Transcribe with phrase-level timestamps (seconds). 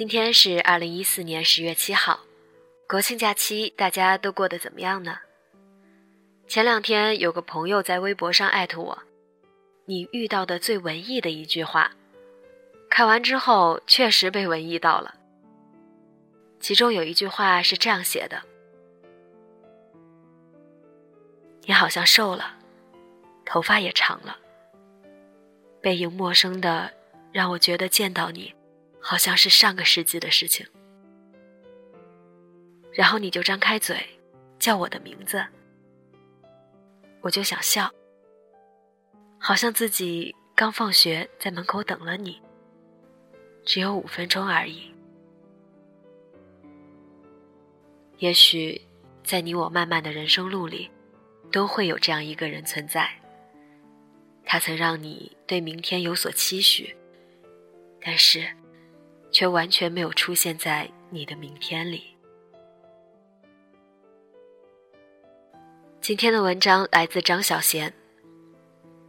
[0.00, 2.20] 今天是二零一四年十月七号，
[2.88, 5.18] 国庆假期大家都过得怎么样呢？
[6.48, 9.02] 前两天有个朋友在微博上艾特我，
[9.84, 11.92] 你遇到的最文艺的一句话，
[12.88, 15.14] 看完之后确实被文艺到了。
[16.60, 18.40] 其中有一句话是这样写的
[21.66, 22.56] ：“你好像瘦了，
[23.44, 24.38] 头发也长了，
[25.82, 26.90] 背影陌生的，
[27.32, 28.54] 让我觉得见到你。”
[29.00, 30.66] 好像是上个世纪的事情，
[32.92, 33.96] 然后你就张开嘴，
[34.58, 35.44] 叫我的名字，
[37.22, 37.90] 我就想笑，
[39.38, 42.40] 好像自己刚放学在门口等了你，
[43.64, 44.94] 只有五分钟而已。
[48.18, 48.80] 也许，
[49.24, 50.90] 在你我漫漫的人生路里，
[51.50, 53.10] 都会有这样一个人存在，
[54.44, 56.94] 他曾让你对明天有所期许，
[58.00, 58.46] 但是。
[59.30, 62.02] 却完全没有出现在你的明天里。
[66.00, 67.92] 今天的文章来自张小娴。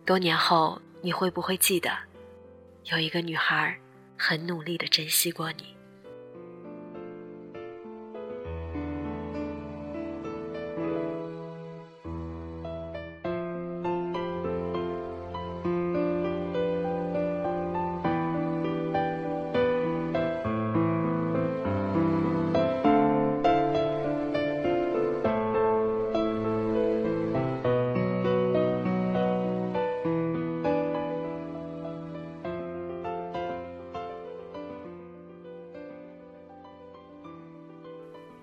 [0.05, 1.89] 多年后，你会不会记得，
[2.85, 3.79] 有一个女孩
[4.17, 5.75] 很努力的珍惜过你？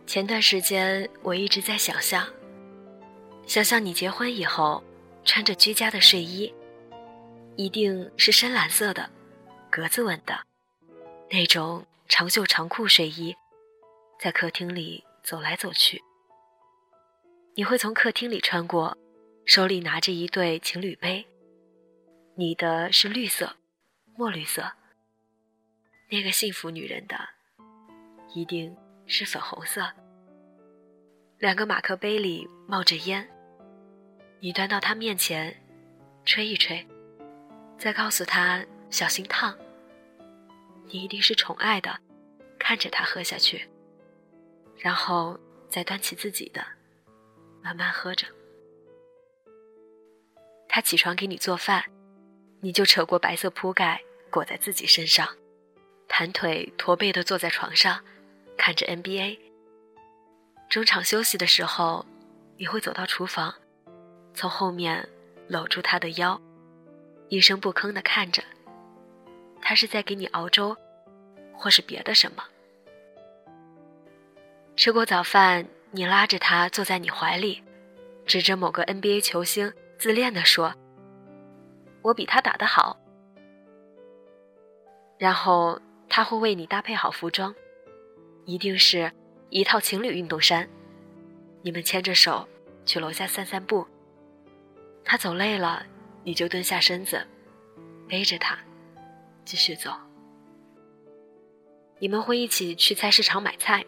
[0.08, 2.26] 前段时间，我一直在想象，
[3.46, 4.82] 想象你结婚以后，
[5.22, 6.50] 穿着居家的睡衣，
[7.56, 9.10] 一定是深蓝色的，
[9.68, 10.40] 格子纹的，
[11.30, 13.36] 那种长袖长裤睡衣，
[14.18, 16.02] 在客厅里走来走去。
[17.54, 18.96] 你会从客厅里穿过，
[19.44, 21.26] 手里拿着一对情侣杯，
[22.34, 23.56] 你的是绿色，
[24.16, 24.72] 墨绿色。
[26.08, 27.28] 那个幸福女人的，
[28.32, 28.74] 一定。
[29.10, 29.90] 是粉红色，
[31.38, 33.26] 两个马克杯里冒着烟。
[34.38, 35.56] 你端到他面前，
[36.26, 36.86] 吹一吹，
[37.78, 39.56] 再告诉他小心烫。
[40.84, 41.98] 你一定是宠爱的，
[42.58, 43.66] 看着他喝下去，
[44.76, 46.62] 然后再端起自己的，
[47.62, 48.26] 慢慢喝着。
[50.68, 51.82] 他起床给你做饭，
[52.60, 55.26] 你就扯过白色铺盖裹在自己身上，
[56.08, 58.04] 盘腿驼背的坐在床上。
[58.58, 59.38] 看着 NBA，
[60.68, 62.04] 中场休息的时候，
[62.58, 63.54] 你会走到厨房，
[64.34, 65.08] 从后面
[65.46, 66.38] 搂住他的腰，
[67.28, 68.42] 一声不吭的看着。
[69.62, 70.76] 他是在给你熬粥，
[71.54, 72.44] 或是别的什么。
[74.76, 77.62] 吃过早饭，你拉着他坐在你怀里，
[78.26, 80.74] 指着某个 NBA 球星，自恋的说
[82.02, 82.98] ：“我比他打得好。”
[85.16, 87.54] 然后他会为你搭配好服装。
[88.48, 89.12] 一定是
[89.50, 90.66] 一套情侣运动衫，
[91.60, 92.48] 你们牵着手
[92.86, 93.86] 去楼下散散步。
[95.04, 95.84] 他走累了，
[96.24, 97.20] 你就蹲下身子，
[98.08, 98.58] 背着他
[99.44, 99.90] 继续走。
[101.98, 103.84] 你们会一起去菜市场买菜，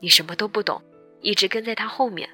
[0.00, 0.80] 你什么都不懂，
[1.20, 2.26] 一直跟在他后面，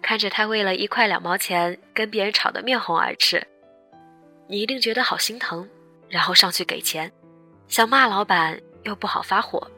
[0.00, 3.44] 看着他为了一块两毛钱跟别人吵得面红耳赤，
[4.46, 5.68] 你一定觉得好心疼，
[6.08, 7.10] 然后上去给钱，
[7.66, 9.68] 想骂老板又不好发火。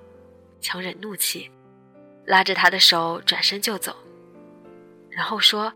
[0.67, 1.49] 强忍怒气，
[2.25, 3.95] 拉着他的手转身就走，
[5.09, 5.73] 然后说：“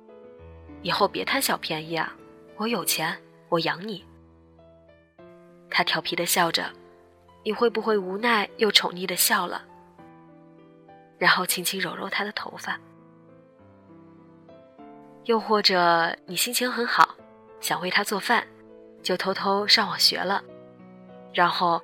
[0.82, 2.12] 以后别贪小便宜啊！
[2.56, 3.16] 我有钱，
[3.48, 4.04] 我养你。”
[5.70, 6.68] 他调皮的笑着，
[7.44, 9.62] 你会不会无奈又宠溺的笑了？
[11.18, 12.76] 然后轻轻揉揉他的头发。
[15.26, 17.14] 又或者你心情很好，
[17.60, 18.44] 想为他做饭，
[19.04, 20.42] 就偷偷上网学了，
[21.32, 21.80] 然后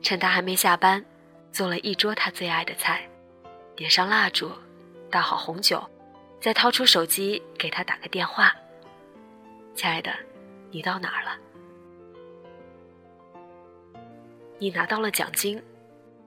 [0.00, 1.04] 趁他还没下班，
[1.56, 3.08] 做了一桌他最爱的菜，
[3.74, 4.52] 点上蜡烛，
[5.10, 5.82] 倒好红酒，
[6.38, 8.54] 再掏出手机给他打个电话
[9.74, 10.12] ：“亲爱的，
[10.70, 11.38] 你到哪儿了？
[14.58, 15.64] 你拿到了奖金，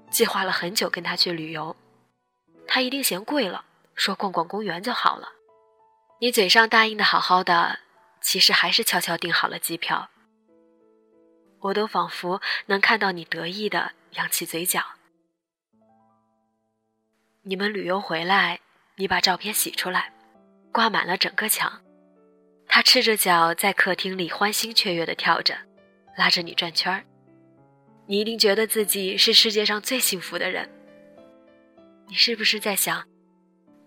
[0.10, 1.76] 计划了很久跟他去旅游，
[2.66, 5.34] 他一定嫌贵了，说逛逛公园就好了。”
[6.20, 7.78] 你嘴上答应的好好的，
[8.20, 10.10] 其实还是悄悄订好了机票。
[11.60, 14.82] 我都仿佛能看到你得意的扬起嘴角。
[17.50, 18.60] 你们旅游回来，
[18.96, 20.14] 你把照片洗出来，
[20.72, 21.82] 挂满了整个墙。
[22.68, 25.58] 他赤着脚在客厅里欢欣雀跃的跳着，
[26.16, 27.04] 拉着你转圈儿。
[28.06, 30.70] 你一定觉得自己是世界上最幸福的人。
[32.08, 33.04] 你是不是在想，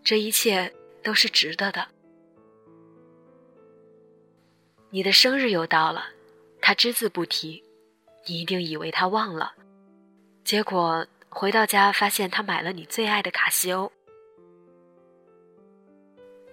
[0.03, 0.75] 这一切
[1.05, 1.87] 都是值得的？
[4.91, 6.07] 你的生日又到了，
[6.61, 7.63] 他只字不提，
[8.27, 9.53] 你一定以为他忘了。
[10.43, 13.91] 结果回到家发现他买了你最爱的卡西欧。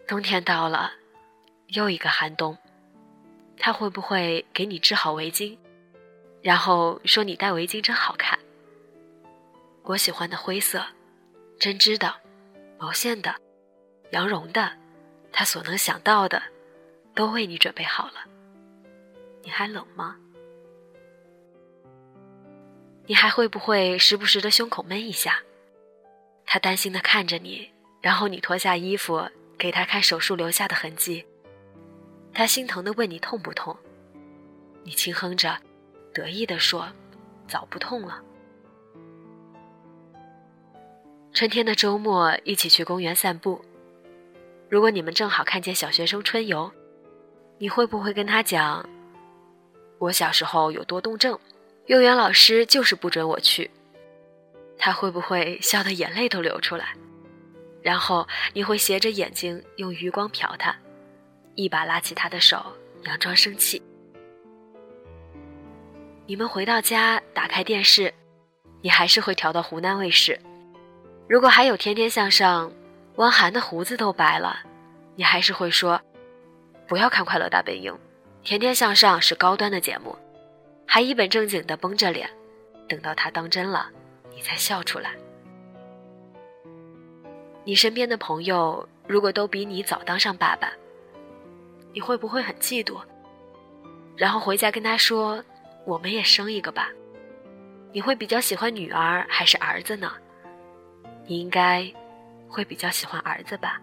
[0.07, 0.93] 冬天到了，
[1.67, 2.57] 又一个寒冬，
[3.57, 5.57] 他会不会给你织好围巾，
[6.41, 8.39] 然后说你戴围巾真好看？
[9.83, 10.81] 我喜欢的灰色，
[11.59, 12.15] 针织的，
[12.79, 13.35] 毛线的，
[14.11, 14.71] 羊绒的，
[15.31, 16.41] 他所能想到的。
[17.15, 18.13] 都为你准备好了，
[19.43, 20.15] 你还冷吗？
[23.09, 25.39] 你还会不会时不时的胸口闷一下？
[26.45, 27.67] 他担心的看着你，
[28.01, 29.27] 然后你脱下衣服
[29.57, 31.25] 给他看手术留下的痕迹。
[32.31, 33.75] 他心疼的问你痛不痛？
[34.83, 35.57] 你轻哼着，
[36.13, 36.87] 得意的说
[37.49, 38.21] ：“早不痛了。”
[41.33, 43.65] 春天的周末一起去公园散步，
[44.69, 46.71] 如果你们正好看见小学生春游。
[47.57, 48.87] 你会不会跟他讲，
[49.97, 51.37] 我小时候有多动症，
[51.89, 53.71] 幼儿园老师就是不准我去？
[54.77, 56.93] 他会不会笑得眼泪都流出来？
[57.81, 60.75] 然后你会斜着眼睛用余光瞟他，
[61.55, 62.63] 一把拉起他的手，
[63.03, 63.81] 佯装生气。
[66.27, 68.13] 你们回到家打开电视，
[68.83, 70.39] 你还是会调到湖南卫视。
[71.27, 72.69] 如果还有《天天向上》，
[73.15, 74.59] 汪涵的胡子都白了，
[75.15, 75.99] 你还是会说。
[76.87, 77.91] 不要看《快乐大本营》，
[78.43, 80.15] 天天向上是高端的节目，
[80.91, 82.27] 还一本正经的绷着脸，
[82.87, 83.91] 等到他当真了，
[84.33, 85.11] 你才笑出来。
[87.63, 90.73] 你身边的朋友如果都比你早当上爸爸，
[91.93, 92.99] 你会不会很嫉妒？
[94.17, 95.43] 然后回家跟他说
[95.85, 96.89] ：“我们也生一个吧。”
[97.93, 100.11] 你会比较喜欢女儿还是儿子呢？
[101.27, 101.87] 你应该
[102.47, 103.79] 会比较喜欢儿子吧？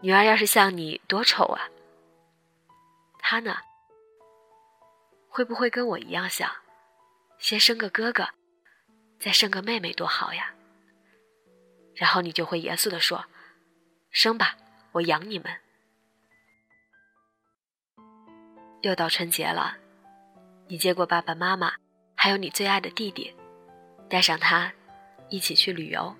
[0.00, 1.68] 女儿要是像你，多丑啊！
[3.18, 3.54] 他呢？
[5.34, 6.48] 会不会跟我一样想，
[7.40, 8.24] 先生个哥哥，
[9.18, 10.54] 再生个妹妹多好呀？
[11.96, 13.24] 然后你就会严肃的说
[14.12, 14.56] ：“生吧，
[14.92, 15.52] 我养你们。”
[18.82, 19.76] 又到春节了，
[20.68, 21.74] 你接过爸爸妈妈，
[22.14, 23.34] 还有你最爱的弟弟，
[24.08, 24.72] 带上他，
[25.30, 26.14] 一起去旅游。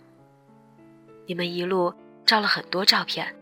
[1.28, 1.94] 你们一路
[2.26, 3.32] 照了很多照片，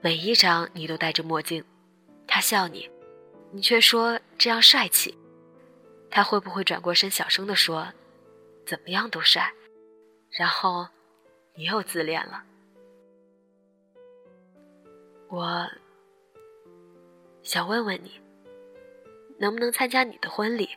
[0.00, 1.64] 每一张你都戴着墨镜。
[2.28, 2.88] 他笑你，
[3.54, 5.16] 你却说这样帅气。
[6.10, 7.86] 他会不会转过身小声地说
[8.66, 9.52] ：“怎么样都帅。”
[10.36, 10.88] 然后
[11.54, 12.42] 你又自恋了。
[15.28, 15.70] 我
[17.44, 18.20] 想问问你，
[19.38, 20.68] 能不能参加你的婚礼？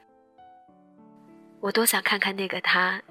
[1.60, 3.01] 我多想看看那个她，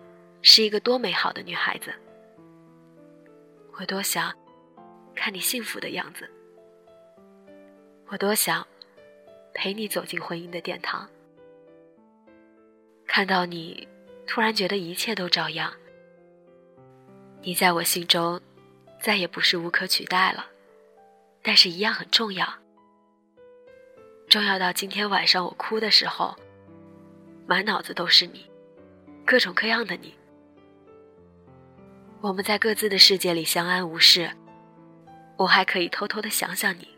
[0.43, 1.93] 是一个多美好的女孩子。
[3.73, 4.33] 我多想
[5.15, 6.31] 看你幸福的样子。
[8.07, 8.65] 我多想
[9.57, 11.09] 陪你走进婚姻的殿堂，
[13.07, 13.89] 看到你，
[14.27, 15.73] 突然觉得一切都照样。
[17.41, 18.39] 你在我心中
[19.01, 20.45] 再也不是无可取代了，
[21.43, 22.47] 但是一样很重要，
[24.29, 26.37] 重要到今天晚上我哭的时候，
[27.47, 28.45] 满脑子都是你，
[29.25, 30.15] 各种各样的你。
[32.21, 34.31] 我们在各自的世界里相安无事，
[35.39, 36.96] 我还可以偷偷的想想你。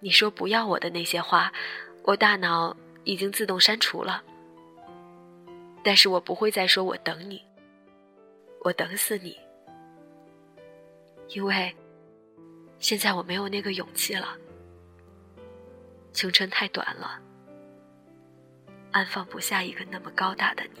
[0.00, 1.52] 你说不要我的那些话，
[2.02, 4.22] 我大脑已经自动删除了。
[5.82, 7.42] 但是我不会再说我等你，
[8.60, 9.38] 我等死你，
[11.28, 11.74] 因为
[12.78, 14.36] 现在我没有那个勇气了。
[16.12, 17.20] 青春太短了，
[18.90, 20.80] 安放不下一个那么高大的你。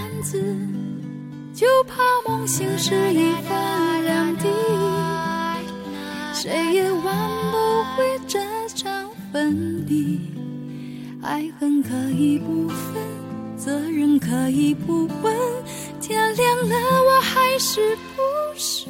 [0.21, 0.41] 子
[1.53, 4.47] 就怕梦醒时已分两地，
[6.33, 7.03] 谁也挽
[7.51, 7.57] 不
[7.95, 8.39] 回这
[8.75, 10.19] 场分离。
[11.21, 12.95] 爱恨可以不分，
[13.57, 15.35] 责任可以不问，
[15.99, 18.21] 天亮了我还是不
[18.55, 18.89] 是？